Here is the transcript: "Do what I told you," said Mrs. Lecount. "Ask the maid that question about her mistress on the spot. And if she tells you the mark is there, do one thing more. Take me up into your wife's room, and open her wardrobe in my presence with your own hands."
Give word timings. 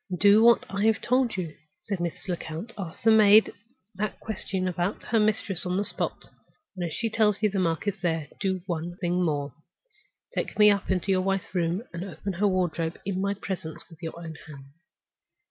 "Do 0.19 0.41
what 0.43 0.65
I 0.67 0.91
told 0.93 1.37
you," 1.37 1.55
said 1.77 1.99
Mrs. 1.99 2.27
Lecount. 2.27 2.73
"Ask 2.75 3.03
the 3.03 3.11
maid 3.11 3.53
that 3.93 4.19
question 4.19 4.67
about 4.67 5.03
her 5.03 5.19
mistress 5.19 5.63
on 5.63 5.77
the 5.77 5.85
spot. 5.85 6.23
And 6.75 6.83
if 6.87 6.91
she 6.91 7.07
tells 7.07 7.43
you 7.43 7.51
the 7.51 7.59
mark 7.59 7.87
is 7.87 8.01
there, 8.01 8.27
do 8.39 8.63
one 8.65 8.97
thing 8.97 9.23
more. 9.23 9.53
Take 10.33 10.57
me 10.57 10.71
up 10.71 10.89
into 10.89 11.11
your 11.11 11.21
wife's 11.21 11.53
room, 11.53 11.83
and 11.93 12.03
open 12.03 12.33
her 12.33 12.47
wardrobe 12.47 12.97
in 13.05 13.21
my 13.21 13.35
presence 13.35 13.87
with 13.91 14.01
your 14.01 14.17
own 14.19 14.33
hands." 14.47 14.73